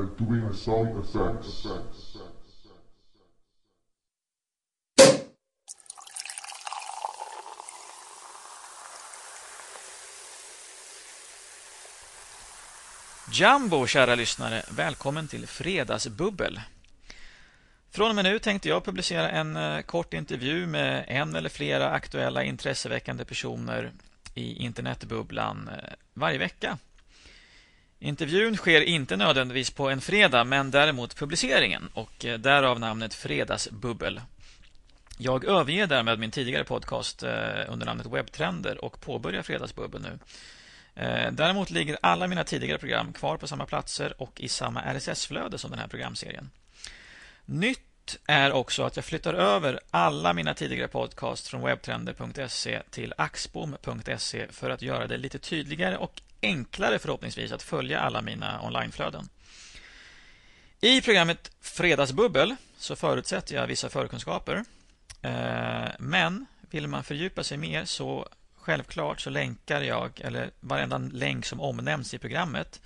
[0.00, 1.66] are doing sound effects.
[13.32, 14.62] Jumbo, kära lyssnare.
[14.70, 16.60] Välkommen till Fredagsbubbel.
[17.90, 21.90] Från och med nu tänkte jag publicera en eh, kort intervju med en eller flera
[21.90, 23.92] aktuella intresseväckande personer
[24.34, 26.78] i internetbubblan eh, varje vecka.
[28.02, 34.20] Intervjun sker inte nödvändigtvis på en fredag men däremot publiceringen och eh, därav namnet Fredagsbubbel.
[35.18, 37.30] Jag överger därmed min tidigare podcast eh,
[37.68, 40.18] under namnet Webbtrender och påbörjar Fredagsbubbel nu.
[40.94, 45.58] Eh, däremot ligger alla mina tidigare program kvar på samma platser och i samma RSS-flöde
[45.58, 46.50] som den här programserien.
[47.44, 54.46] Nytt är också att jag flyttar över alla mina tidigare podcast från webbtrender.se till axbom.se
[54.50, 59.28] för att göra det lite tydligare och enklare förhoppningsvis att följa alla mina onlineflöden.
[60.80, 64.64] I programmet Fredagsbubbel så förutsätter jag vissa förkunskaper.
[65.22, 71.46] Eh, men vill man fördjupa sig mer så självklart så länkar jag, eller varenda länk
[71.46, 72.80] som omnämns i programmet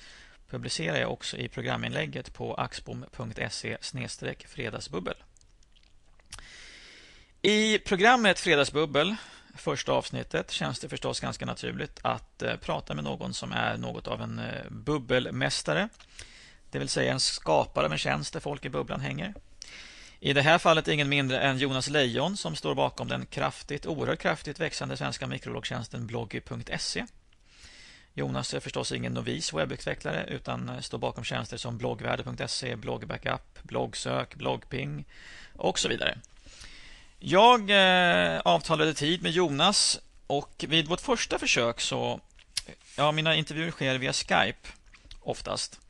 [0.54, 3.76] publicerar jag också i programinlägget på axbom.se
[4.46, 5.14] fredagsbubbel.
[7.42, 9.16] I programmet Fredagsbubbel,
[9.54, 14.06] första avsnittet, känns det förstås ganska naturligt att eh, prata med någon som är något
[14.06, 15.88] av en eh, bubbelmästare.
[16.70, 19.34] Det vill säga en skapare av en tjänst där folk i bubblan hänger.
[20.20, 24.18] I det här fallet ingen mindre än Jonas Lejon som står bakom den kraftigt, oerhört
[24.18, 27.06] kraftigt växande svenska mikrologtjänsten bloggy.se.
[28.14, 34.34] Jonas är förstås ingen novis webbutvecklare utan eh, står bakom tjänster som bloggvärde.se, bloggbackup, bloggsök,
[34.34, 35.04] bloggping
[35.56, 36.18] och så vidare.
[37.26, 42.20] Jag eh, avtalade tid med Jonas och vid vårt första försök så
[42.96, 44.68] Ja, mina intervjuer sker via Skype
[45.20, 45.80] oftast.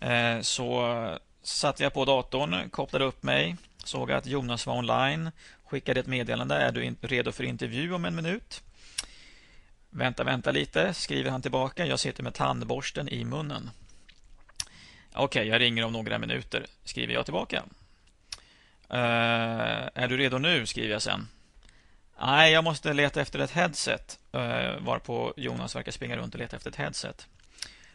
[0.00, 5.30] Eh, så satte jag på datorn, kopplade upp mig, såg att Jonas var online,
[5.64, 6.54] skickade ett meddelande.
[6.54, 8.62] Är du redo för intervju om en minut?
[9.90, 11.86] Vänta, vänta lite, skriver han tillbaka.
[11.86, 13.70] Jag sitter med tandborsten i munnen.
[15.12, 17.62] Okej, okay, jag ringer om några minuter, skriver jag tillbaka.
[18.92, 20.66] Uh, är du redo nu?
[20.66, 21.28] skriver jag sen.
[22.20, 24.18] Nej, jag måste leta efter ett headset.
[24.34, 27.26] Uh, varpå Jonas verkar springa runt och leta efter ett headset.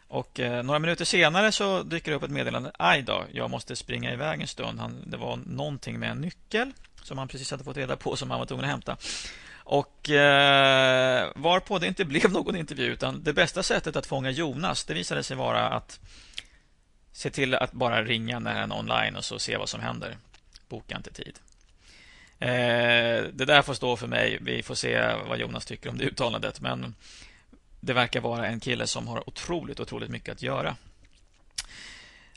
[0.08, 2.72] Och uh, Några minuter senare så dyker det upp ett meddelande.
[2.78, 4.80] Aj då, jag måste springa iväg en stund.
[4.80, 6.72] Han, det var någonting med en nyckel
[7.02, 8.96] som han precis hade fått reda på som han var tvungen att hämta.
[9.64, 14.84] Och eh, varpå det inte blev någon intervju utan det bästa sättet att fånga Jonas
[14.84, 16.00] det visade sig vara att
[17.12, 20.16] se till att bara ringa när han är online och så se vad som händer.
[20.72, 21.38] Boka inte tid.
[22.38, 24.38] Eh, det där får stå för mig.
[24.40, 26.60] Vi får se vad Jonas tycker om det uttalandet.
[26.60, 26.94] Men
[27.80, 30.76] det verkar vara en kille som har otroligt, otroligt mycket att göra.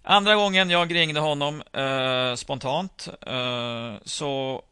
[0.04, 4.64] Andra gången jag ringde honom eh, spontant eh, så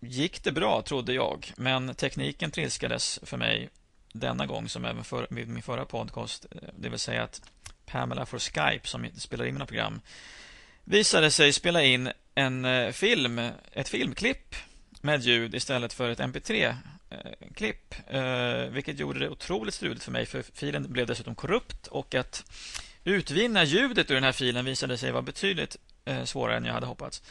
[0.00, 1.52] gick det bra, trodde jag.
[1.56, 3.68] Men tekniken trilskades för mig
[4.12, 6.46] denna gång som även för, vid min förra podcast.
[6.50, 7.42] Eh, det vill säga att
[7.86, 10.00] Pamela for Skype, som spelar in mina program,
[10.84, 13.40] visade sig spela in en eh, film,
[13.72, 14.56] ett filmklipp
[15.00, 17.94] med ljud istället för ett mp3-klipp.
[18.06, 22.14] Eh, eh, vilket gjorde det otroligt struligt för mig, för filen blev dessutom korrupt och
[22.14, 22.44] att
[23.04, 25.76] utvinna ljudet ur den här filen visade sig vara betydligt
[26.24, 27.22] svårare än jag hade hoppats.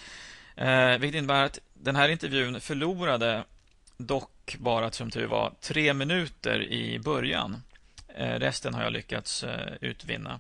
[1.00, 3.44] Vilket innebär att den här intervjun förlorade
[3.98, 7.64] dock bara som tur var tre minuter i början.
[8.18, 9.46] Resten har jag lyckats
[9.82, 10.40] utvinna.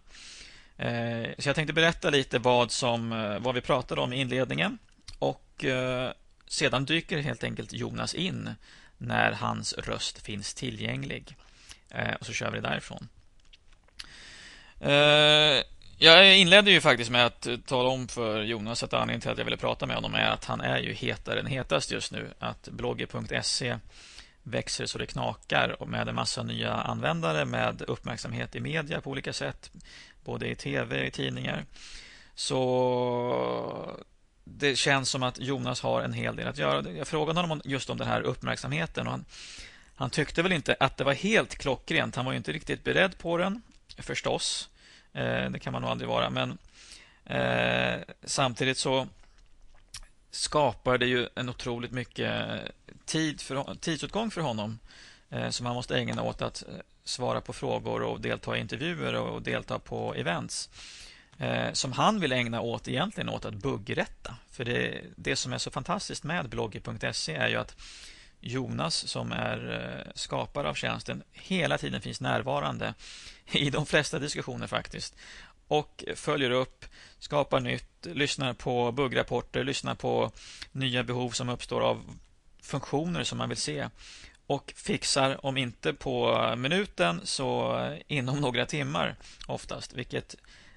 [0.80, 4.78] Eh, så jag tänkte berätta lite vad, som, eh, vad vi pratade om i inledningen.
[5.20, 6.12] Och eh,
[6.48, 8.50] sedan dyker helt enkelt Jonas in
[8.98, 11.36] när hans röst finns tillgänglig.
[12.20, 13.10] och så kör vi därifrån.
[15.98, 19.46] Jag inledde ju faktiskt med att tala om för Jonas att anledningen till att jag
[19.46, 22.34] ville prata med honom är att han är ju hetare än hetast just nu.
[22.40, 23.78] Att blogger.se
[24.44, 29.34] växer så det knakar med en massa nya användare med uppmärksamhet i media på olika
[29.34, 29.72] sätt.
[30.24, 31.66] Både i tv och i tidningar.
[32.36, 33.98] Så
[34.44, 36.92] det känns som att Jonas har en hel del att göra.
[36.92, 39.26] Jag frågade honom just om den här uppmärksamheten och han,
[39.96, 42.16] han tyckte väl inte att det var helt klockrent.
[42.16, 43.62] Han var ju inte riktigt beredd på den,
[43.98, 44.70] förstås.
[45.14, 46.30] Eh, det kan man nog aldrig vara.
[46.30, 46.58] Men
[47.26, 49.08] eh, samtidigt så
[50.32, 52.62] skapar det ju en otroligt mycket
[53.06, 54.80] tid för, tidsåtgång för honom
[55.30, 56.74] eh, som han måste ägna åt att eh,
[57.10, 60.70] svara på frågor och delta i intervjuer och delta på events
[61.38, 64.36] eh, som han vill ägna åt egentligen åt att buggrätta.
[64.52, 67.76] För det, det som är så fantastiskt med blogger.se är ju att
[68.40, 72.94] Jonas som är eh, skapare av tjänsten hela tiden finns närvarande
[73.52, 75.16] i de flesta diskussioner faktiskt.
[75.68, 76.86] och följer upp,
[77.20, 80.32] skapar nytt, lyssnar på buggrapporter, lyssnar på
[80.72, 82.04] nya behov som uppstår av
[82.62, 83.90] funktioner som man vill se
[84.50, 89.16] och fixar, om inte på minuten, så inom några timmar
[89.48, 90.36] oftast, vilket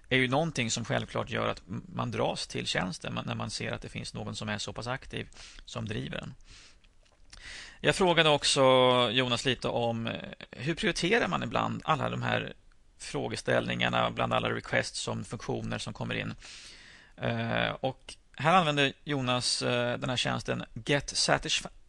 [0.08, 1.62] är ju någonting som självklart gör att
[1.94, 4.86] man dras till tjänsten när man ser att det finns någon som är så pass
[4.86, 5.28] aktiv
[5.64, 6.34] som driver den.
[7.80, 8.62] Jag frågade också
[9.10, 10.14] Jonas lite om eh,
[10.50, 12.52] hur prioriterar man ibland alla de här
[12.98, 16.34] frågeställningarna bland alla requests som funktioner som kommer in.
[17.16, 20.64] Eh, och här använder Jonas eh, den här tjänsten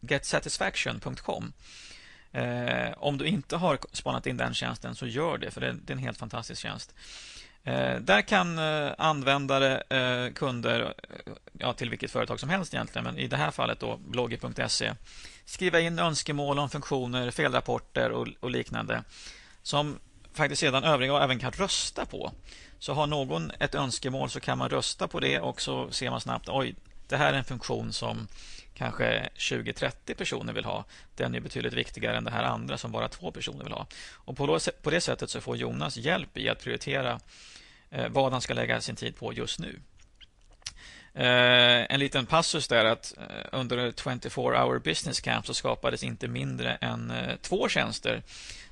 [0.06, 1.52] getsatisfaction.com.
[2.32, 5.92] Eh, om du inte har spanat in den tjänsten så gör det, för det är
[5.92, 6.94] en helt fantastisk tjänst.
[7.64, 9.82] Eh, där kan eh, användare,
[10.34, 10.94] kunder,
[11.52, 14.94] ja, till vilket företag som helst egentligen, men i det här fallet då blogger.se
[15.44, 19.04] skriva in önskemål om funktioner, felrapporter och, och liknande
[19.62, 19.98] som
[20.34, 22.32] faktiskt sedan övriga även kan rösta på.
[22.78, 26.20] Så har någon ett önskemål så kan man rösta på det och så ser man
[26.20, 26.74] snabbt oj,
[27.08, 28.28] det här är en funktion som
[28.74, 30.84] kanske 20-30 personer vill ha.
[31.16, 33.86] Den är betydligt viktigare än det här andra som bara två personer vill ha.
[34.12, 34.36] Och
[34.82, 37.20] på, det sättet så får Jonas hjälp i att prioritera
[37.90, 39.80] eh, vad han ska lägga sin tid på just nu.
[41.14, 46.28] Eh, en liten passus där att eh, under 24 hour business camp så skapades inte
[46.28, 47.12] mindre än
[47.42, 48.22] två tjänster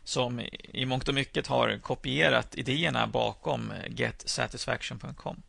[0.04, 0.40] som
[0.72, 5.42] i mångt och mycket har kopierat idéerna bakom getsatisfaction.com.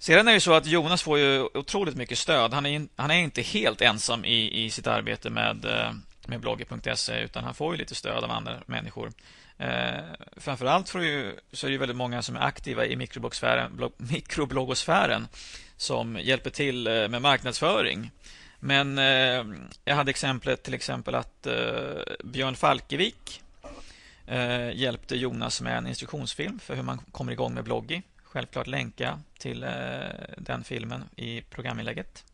[0.00, 2.54] Sedan är det så att Jonas får ju otroligt mycket stöd.
[2.54, 5.92] Han är, han är inte helt ensam i, i sitt arbete med, eh,
[6.26, 9.12] med blogger.se utan han får ju lite stöd av andra människor.
[9.58, 10.00] Eh,
[10.36, 12.96] framförallt får ju, så är det väldigt många som är aktiva i
[13.96, 15.28] mikrobloggosfären
[15.76, 18.10] som hjälper till eh, med marknadsföring.
[18.60, 19.44] Men eh,
[19.84, 23.42] jag hade exemplet till exempel att eh, Björn Falkevik
[24.26, 28.02] eh, hjälpte Jonas med en instruktionsfilm för hur man kommer igång med bloggi.
[28.32, 29.70] Självklart länka till eh,
[30.38, 32.24] den filmen i programinlägget.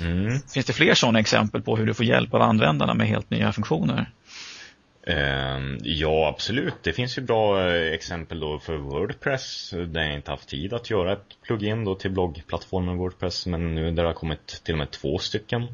[0.00, 0.40] Mm.
[0.40, 3.52] Finns det fler sådana exempel på hur du får hjälp av användarna med helt nya
[3.52, 4.10] funktioner?
[5.06, 6.74] Ehm, ja, absolut.
[6.82, 10.90] Det finns ju bra eh, exempel då för Wordpress där jag inte haft tid att
[10.90, 14.78] göra ett plugin då till bloggplattformen Wordpress men nu där det har kommit till och
[14.78, 15.66] med två stycken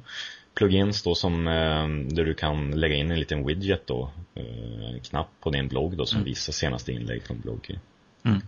[0.55, 5.01] plugins då som ehm, där du kan lägga in en liten widget då eh, en
[5.01, 6.25] knapp på din blogg då som mm.
[6.25, 7.79] visar senaste inlägg från bloggen.
[8.25, 8.41] Mm.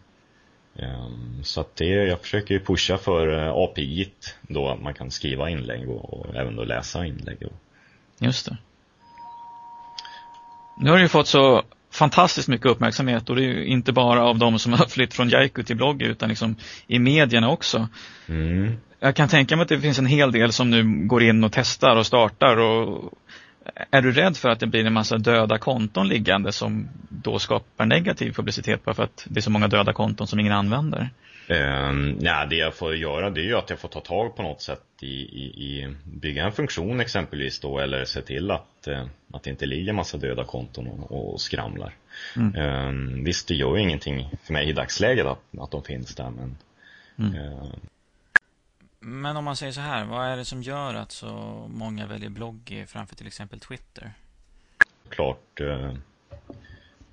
[0.79, 4.11] Ehm, så att det, jag försöker pusha för eh, API
[4.43, 7.39] då att man kan skriva inlägg och, och även då läsa inlägg.
[8.19, 8.57] Just det.
[10.77, 14.39] Nu har det ju fått så fantastiskt mycket uppmärksamhet och det är inte bara av
[14.39, 17.89] de som har flytt från Jaiku till blogg utan liksom i medierna också.
[18.27, 18.77] Mm.
[19.01, 21.53] Jag kan tänka mig att det finns en hel del som nu går in och
[21.53, 23.13] testar och startar och
[23.91, 27.87] är du rädd för att det blir en massa döda konton liggande som då skapar
[27.87, 31.11] negativ publicitet bara för att det är så många döda konton som ingen använder?
[31.49, 34.43] Um, ja, det jag får göra det är ju att jag får ta tag på
[34.43, 39.07] något sätt i, i, i bygga en funktion exempelvis då eller se till att, uh,
[39.33, 41.95] att det inte ligger massa döda konton och, och skramlar.
[42.37, 42.89] Mm.
[42.89, 46.31] Um, visst, det gör ju ingenting för mig i dagsläget att, att de finns där
[46.31, 46.57] men
[47.19, 47.35] mm.
[47.35, 47.75] uh,
[49.03, 51.31] men om man säger så här, vad är det som gör att så
[51.71, 54.13] många väljer blogg framför till exempel Twitter?
[55.09, 55.91] Klart, eh,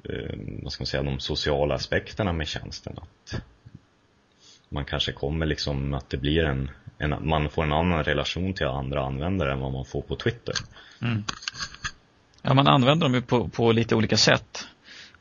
[0.03, 2.95] eh, vad ska man säga, de sociala aspekterna med tjänsten.
[2.97, 3.41] Att
[4.69, 8.65] man kanske kommer liksom att det blir en, en, man får en annan relation till
[8.65, 10.53] andra användare än vad man får på Twitter.
[11.01, 11.23] Mm.
[12.41, 14.67] Ja, man använder dem ju på, på lite olika sätt.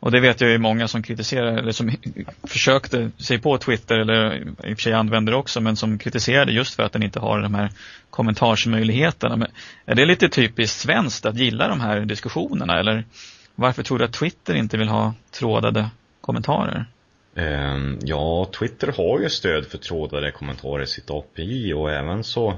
[0.00, 1.90] Och det vet jag ju många som kritiserar, eller som
[2.44, 6.52] försökte sig på Twitter, eller i och för sig använder det också, men som kritiserade
[6.52, 7.70] just för att den inte har de här
[8.10, 9.36] kommentarsmöjligheterna.
[9.36, 9.48] Men
[9.86, 13.04] är det lite typiskt svenskt att gilla de här diskussionerna, eller
[13.54, 15.90] varför tror du att Twitter inte vill ha trådade
[16.20, 16.86] kommentarer?
[17.34, 22.56] Ehm, ja, Twitter har ju stöd för trådade kommentarer i sitt API och även så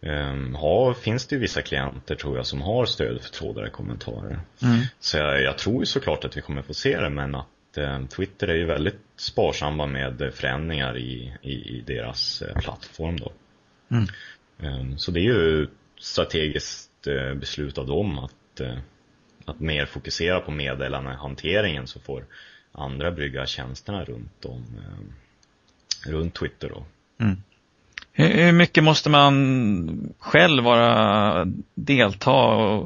[0.00, 4.40] um, har, finns det ju vissa klienter tror jag som har stöd för trådade kommentarer.
[4.62, 4.80] Mm.
[5.00, 8.08] Så jag, jag, tror ju såklart att vi kommer få se det men att um,
[8.08, 13.32] Twitter är ju väldigt sparsamma med förändringar i, i, i deras uh, plattform då.
[13.90, 14.06] Mm.
[14.58, 15.66] Um, så det är ju
[15.98, 18.78] strategiskt uh, beslut av dem att, uh,
[19.44, 22.24] att mer fokusera på meddelandehanteringen så får
[22.72, 24.64] andra brygga tjänsterna runt om
[26.06, 26.84] runt Twitter då.
[27.24, 27.36] Mm.
[28.20, 32.40] Hur mycket måste man själv vara delta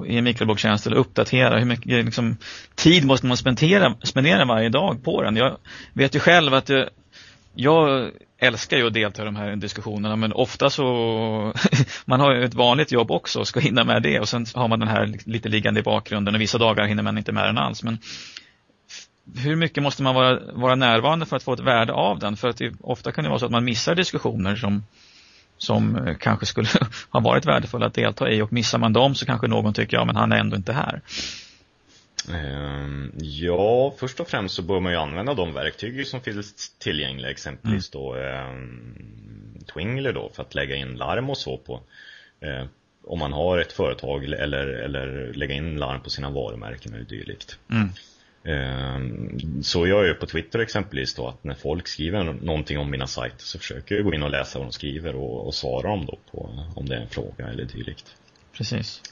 [0.06, 1.58] i en mikrobloggtjänst eller uppdatera?
[1.58, 2.36] Hur mycket liksom,
[2.74, 5.36] tid måste man spendera, spendera varje dag på den?
[5.36, 5.56] Jag
[5.92, 6.88] vet ju själv att jag,
[7.54, 10.84] jag älskar ju att delta i de här diskussionerna men ofta så
[12.04, 14.68] man har ju ett vanligt jobb också och ska hinna med det och sen har
[14.68, 17.58] man den här lite liggande i bakgrunden och vissa dagar hinner man inte med den
[17.58, 17.82] alls.
[17.82, 17.98] Men
[19.36, 22.36] hur mycket måste man vara, vara närvarande för att få ett värde av den?
[22.36, 24.84] För att det, ofta kan det vara så att man missar diskussioner som,
[25.64, 26.68] som eh, kanske skulle
[27.10, 30.04] ha varit värdefulla att delta i och missar man dem så kanske någon tycker, ja
[30.04, 31.00] men han är ändå inte här.
[32.32, 37.30] Ehm, ja, först och främst så bör man ju använda de verktyg som finns tillgängliga,
[37.30, 38.54] exempelvis då eh,
[39.74, 41.80] Twingler då för att lägga in larm och så på
[42.40, 42.66] eh,
[43.06, 47.58] om man har ett företag eller, eller lägga in larm på sina varumärken eller dylikt.
[47.70, 47.88] Mm.
[48.44, 53.06] Ehm, så jag gör på Twitter exempelvis då att när folk skriver någonting om mina
[53.06, 56.06] sajter så försöker jag gå in och läsa vad de skriver och, och svara dem
[56.06, 58.16] då på om det är en fråga eller dylikt.
[58.52, 59.02] Precis.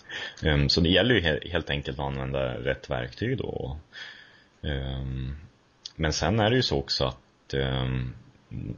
[0.42, 3.76] Ehm, så det gäller ju helt enkelt att använda rätt verktyg då.
[4.62, 5.36] Ehm,
[5.96, 7.18] men sen är det ju så också att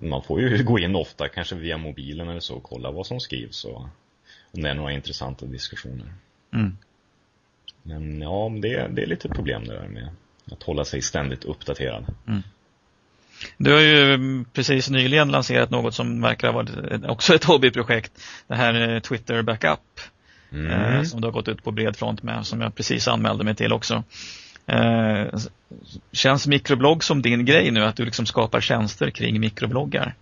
[0.00, 3.20] man får ju gå in ofta, kanske via mobilen eller så, och kolla vad som
[3.20, 3.80] skrivs och
[4.50, 6.14] om det är några intressanta diskussioner.
[6.52, 6.76] Mm.
[7.82, 10.08] Men ja, det, det är lite problem det där med
[10.52, 12.04] att hålla sig ständigt uppdaterad.
[12.28, 12.42] Mm.
[13.58, 18.12] Du har ju precis nyligen lanserat något som verkar ha varit också ett hobbyprojekt.
[18.46, 20.00] Det här eh, Twitter Backup.
[20.52, 20.70] Mm.
[20.70, 23.54] Eh, som du har gått ut på bred front med, som jag precis anmälde mig
[23.54, 24.04] till också.
[24.66, 25.26] Eh,
[26.12, 30.14] känns mikroblogg som din grej nu, att du liksom skapar tjänster kring mikrobloggar?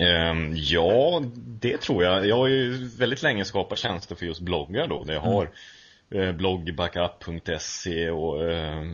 [0.00, 2.26] Um, ja, det tror jag.
[2.26, 5.04] Jag har ju väldigt länge skapat tjänster för just bloggar då.
[5.04, 5.34] Där jag mm.
[5.34, 5.48] har
[6.34, 8.84] bloggbackup.se och eh,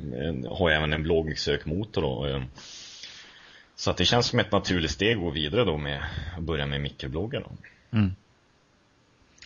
[0.51, 2.27] har även en bloggsökmotor då.
[2.27, 2.43] Eh.
[3.77, 6.05] Så att det känns som ett naturligt steg att gå vidare då med
[6.37, 7.51] att börja med mikrobloggar då.
[7.99, 8.15] Mm.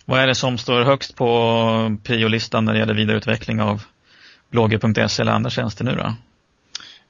[0.04, 3.82] Vad är det som står högst på prio-listan när det gäller vidareutveckling av
[4.50, 6.14] blogger.se eller andra tjänster nu då?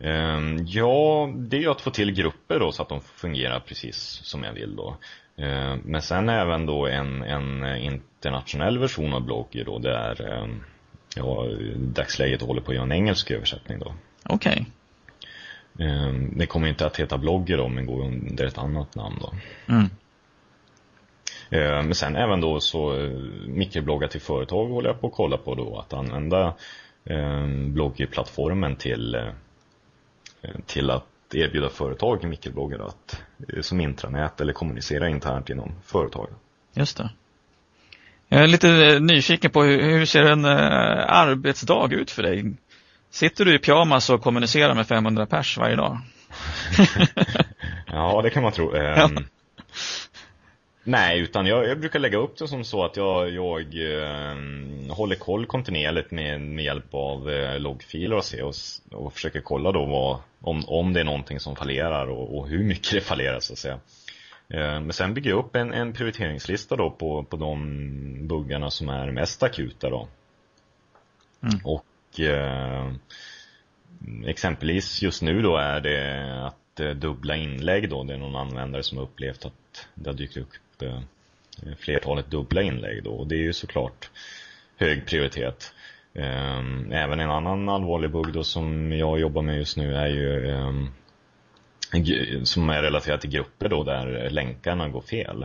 [0.06, 4.44] Ehm, ja, det är att få till grupper då så att de fungerar precis som
[4.44, 4.96] jag vill då.
[5.38, 10.64] Ehm, men sen även då en, en internationell version av Blogger då ehm,
[11.16, 13.94] jag i dagsläget håller på att göra en engelsk översättning då.
[14.24, 14.52] Okej.
[14.52, 14.64] Okay.
[16.36, 19.32] Det kommer inte att heta Blogger då men går under ett annat namn då.
[19.72, 19.88] Mm.
[21.86, 23.10] Men sen även då så eh,
[23.46, 26.54] mikrobloggar till företag håller jag på att kolla på då att använda
[27.66, 29.30] bloggplattformen till eh,
[30.66, 36.34] till att erbjuda företag mikrobloggar att, eh, som intranät eller kommunicera internt inom företaget.
[36.74, 37.10] Just det.
[38.28, 40.50] Jag är lite eh, nyfiken på hur, hur ser en uh,
[41.08, 42.54] arbetsdag ut för dig?
[43.10, 45.98] Sitter du i pyjamas och kommunicerar med 500 pers varje dag?
[47.86, 48.72] ja, det kan man tro.
[48.76, 49.26] Um,
[50.88, 54.36] Nej, utan jag, jag, brukar lägga upp det som så att jag, jag eh,
[54.94, 58.54] håller koll kontinuerligt med, med hjälp av eh, loggfiler och, se och,
[58.92, 62.64] och försöker kolla då vad, om, om det är någonting som fallerar och, och hur
[62.64, 63.78] mycket det fallerar så att säga.
[64.48, 68.88] Eh, men sen bygger jag upp en, en prioriteringslista då på, på de buggarna som
[68.88, 70.08] är mest akuta då.
[71.42, 71.60] Mm.
[71.64, 72.92] Och eh,
[74.26, 78.04] exempelvis just nu då är det att eh, dubbla inlägg då.
[78.04, 80.48] Det är någon användare som har upplevt att det har dykt upp
[80.82, 81.00] eh,
[81.78, 83.10] flertalet dubbla inlägg då.
[83.10, 84.10] Och det är ju såklart
[84.76, 85.74] hög prioritet.
[86.14, 86.58] Eh,
[86.90, 90.72] även en annan allvarlig bugg då som jag jobbar med just nu är ju eh,
[92.44, 95.42] som är relaterat till grupper då där länkarna går fel.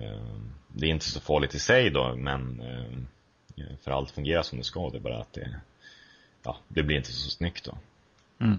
[0.00, 0.36] Eh,
[0.68, 4.64] det är inte så farligt i sig då men eh, för allt fungerar som det
[4.64, 4.90] ska.
[4.90, 5.60] Det är bara att det,
[6.42, 7.78] ja, det blir inte så snyggt då.
[8.44, 8.58] Mm.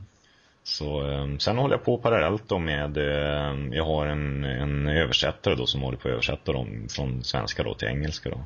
[0.67, 5.55] Så, ehm, sen håller jag på parallellt då med, ehm, jag har en, en översättare
[5.55, 8.45] då som håller på att översätta dem från svenska då till engelska då.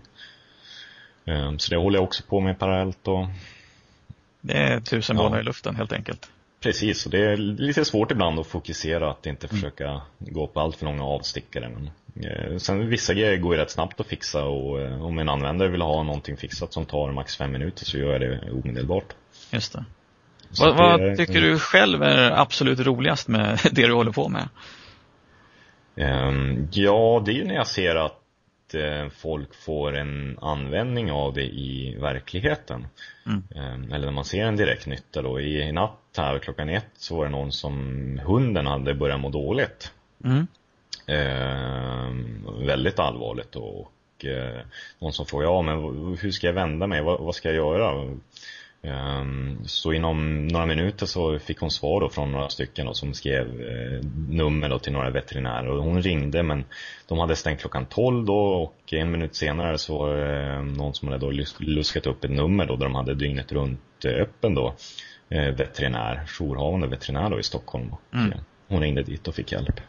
[1.31, 3.29] Ehm, så det håller jag också på med parallellt då.
[4.41, 5.41] Det är tusen bollar ja.
[5.41, 6.29] i luften helt enkelt.
[6.59, 9.55] Precis, och det är lite svårt ibland att fokusera, att inte mm.
[9.55, 11.69] försöka gå på allt för långa avstickare.
[11.69, 11.89] Men,
[12.25, 15.69] eh, sen vissa grejer går ju rätt snabbt att fixa och eh, om en användare
[15.69, 19.15] vill ha någonting fixat som tar max fem minuter så gör jag det omedelbart.
[19.51, 19.85] Just det.
[20.57, 24.49] Vad, vad, tycker du själv är absolut roligast med det du håller på med?
[25.95, 28.21] Um, ja, det är ju när jag ser att
[28.75, 32.87] uh, folk får en användning av det i verkligheten.
[33.25, 33.43] Mm.
[33.73, 35.39] Um, eller när man ser en direkt nytta då.
[35.39, 37.75] I, natt här klockan ett så var det någon som
[38.25, 39.93] hunden hade börjat må dåligt.
[40.23, 40.47] Mm.
[41.07, 43.91] Um, väldigt allvarligt och
[44.25, 44.59] uh,
[44.99, 45.77] någon som frågade, ja men
[46.21, 47.01] hur ska jag vända mig?
[47.01, 48.17] Vad, vad ska jag göra?
[48.81, 53.13] Ehm, så inom några minuter så fick hon svar då från några stycken då, som
[53.13, 56.63] skrev eh, nummer då till några veterinärer och hon ringde men
[57.07, 61.07] de hade stängt klockan 12 då och en minut senare så var det någon som
[61.07, 64.75] hade då luskat upp ett nummer då där de hade dygnet runt eh, öppen då
[65.29, 67.95] eh, veterinär, jourhavande veterinär då i Stockholm.
[68.13, 68.37] Mm.
[68.67, 69.81] Hon ringde dit och fick hjälp.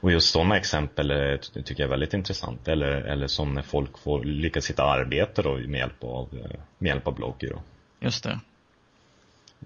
[0.00, 2.68] Och just sådana exempel eh, tycker jag är väldigt intressant.
[2.68, 6.88] Eller, eller som när folk får lyckas hitta arbete då med hjälp av, eh, med
[6.88, 7.50] hjälp av blogger.
[7.50, 7.62] Då.
[8.00, 8.40] Just det.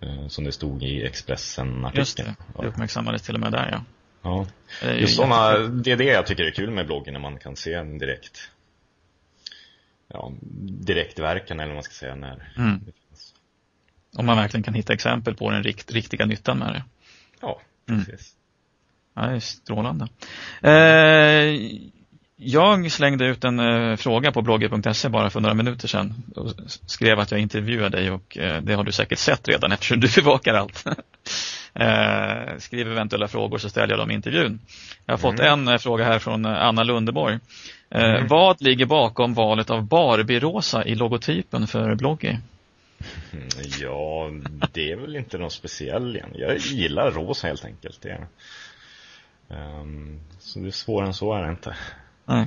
[0.03, 1.99] Eh, som det stod i Expressen-artikeln.
[2.01, 3.85] Just det, det uppmärksammades till och med där ja.
[4.23, 4.47] Ja.
[4.83, 5.83] Det Just jättekul.
[5.83, 8.51] det är det jag tycker är kul med bloggen, när man kan se en direkt
[10.09, 12.79] ja, direktverkan eller vad man ska säga när Mm.
[12.87, 13.35] det finns.
[14.17, 16.85] Om man verkligen kan hitta exempel på den rikt, riktiga nyttan med det.
[17.41, 18.05] Ja, Mm.
[19.15, 20.09] Ja, strålande.
[20.63, 21.71] Eh,
[22.37, 26.53] jag slängde ut en eh, fråga på blogger.se bara för några minuter sedan och
[26.87, 30.09] skrev att jag intervjuade dig och eh, det har du säkert sett redan eftersom du
[30.17, 30.85] bevakar allt.
[31.75, 34.61] eh, skriv eventuella frågor så ställer jag dem i intervjun.
[35.07, 37.35] Jag har fått en eh, fråga här från eh, Anna Lundeborg.
[37.35, 38.27] Eh, Mm.
[38.29, 42.29] Vad ligger bakom valet av Barbie-rosa i logotypen för Bloggy?
[43.33, 43.49] Mm,
[43.81, 44.31] Ja,
[44.73, 46.31] det är väl inte någon speciell igen.
[46.35, 48.03] Jag gillar rosa helt enkelt.
[48.03, 48.27] Det
[49.53, 51.77] Ehm, så det är svårare än så är det inte.
[52.25, 52.47] Nej.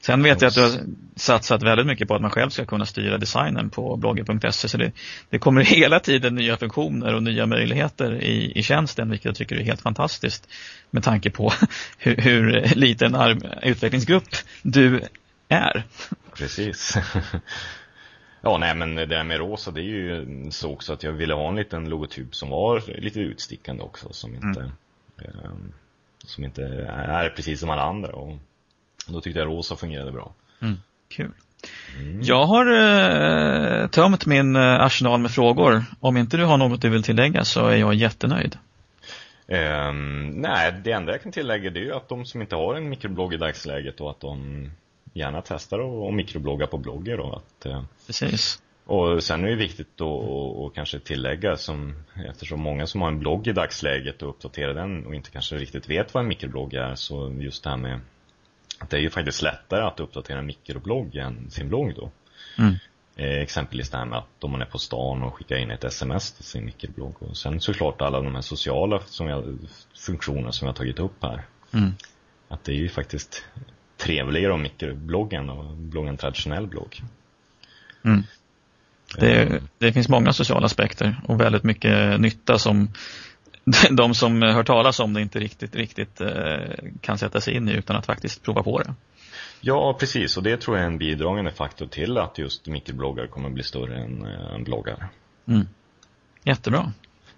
[0.00, 0.70] Sen vet jag att du har
[1.16, 4.92] satsat väldigt mycket på att man själv ska kunna styra designen på blogger.se så det,
[5.30, 9.56] det kommer hela tiden nya funktioner och nya möjligheter i, i tjänsten vilket jag tycker
[9.56, 10.48] är helt fantastiskt
[10.90, 11.52] med tanke på
[11.98, 13.16] hur, hur liten
[13.62, 14.28] utvecklingsgrupp
[14.62, 15.02] du
[15.48, 15.82] är.
[16.34, 16.96] Precis.
[18.40, 21.34] Ja, nej men det där med rosa, det är ju så också att jag ville
[21.34, 24.72] ha en liten logotyp som var lite utstickande också, som inte,
[25.18, 25.72] ehm,
[26.26, 28.12] som inte är precis som alla andra.
[28.12, 28.38] Och
[29.08, 30.32] då tyckte jag rosa fungerade bra.
[31.08, 31.32] Kul.
[31.98, 32.22] Mm.
[32.22, 35.84] Jag har eh, tömt min eh, arsenal med frågor.
[36.00, 38.58] Om inte du har något du vill tillägga så är jag jättenöjd.
[39.48, 42.74] Ehm, nej, det enda jag kan tillägga det är ju att de som inte har
[42.74, 44.70] en mikroblogg i dagsläget och att de
[45.12, 48.62] gärna testar att att mikroblogga på blogger och att eh, Precis.
[48.86, 51.94] Och sen är det viktigt att kanske tillägga som
[52.28, 55.90] eftersom många som har en blogg i dagsläget och uppdaterar den och inte kanske riktigt
[55.90, 58.00] vet vad en mikroblogg är så just det här med
[58.78, 62.10] att det är ju faktiskt lättare att uppdatera en mikroblogg än sin blogg då.
[62.58, 62.74] Mm.
[63.16, 65.84] Eh, exempelvis det här med att om man är på stan och skickar in ett
[65.84, 69.58] sms till sin mikroblogg och sen såklart alla de här sociala som jag,
[69.94, 71.42] funktioner som jag har tagit upp här.
[71.72, 71.92] Mm.
[72.48, 73.44] Att det är ju faktiskt
[73.96, 77.02] trevligare om mikrobloggen och bloggen en traditionell blogg.
[78.04, 78.22] Mm.
[79.18, 82.88] Det, Eh, det finns många sociala aspekter och väldigt mycket nytta som
[83.90, 86.56] de som hör talas om det inte riktigt, riktigt eh,
[87.00, 88.94] kan sätta sig in i utan att faktiskt prova på det.
[89.60, 90.36] Ja, precis.
[90.36, 93.96] Och det tror jag är en bidragande faktor till att just mikrobloggar kommer bli större
[93.96, 95.08] än, äh, än bloggar.
[95.48, 95.68] Mm.
[96.44, 96.92] Jättebra.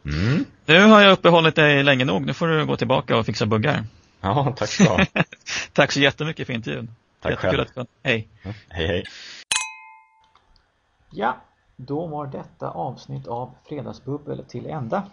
[0.04, 0.44] Mm.
[0.66, 2.26] Nu har jag uppehållit dig länge nog.
[2.26, 3.84] Nu får du gå tillbaka och fixa buggar.
[4.20, 5.00] Ja, tack så.
[5.72, 6.90] Tack så jättemycket för intervjun.
[7.20, 7.68] Tack Jättekul själv.
[7.74, 7.88] att.
[8.02, 8.28] Hej.
[8.68, 9.04] Hej, hej.
[11.10, 11.44] Ja,
[11.80, 15.06] då var detta avsnitt av Fredagsbubbel till ända.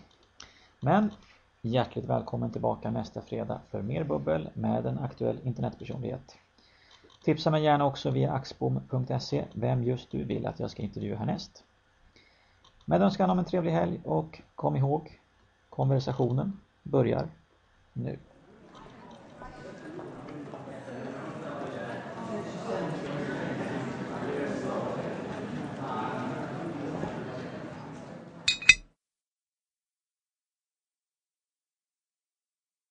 [0.79, 1.11] Men
[1.61, 6.37] hjärtligt välkommen tillbaka nästa fredag för mer bubbel med en aktuell internetpersonlighet.
[7.23, 11.63] Tipsa mig gärna också via axbom.se vem just du vill att jag ska intervjua härnäst.
[12.85, 15.19] Med önskan om en trevlig helg och kom ihåg,
[15.69, 17.27] konversationen börjar
[17.93, 18.19] nu.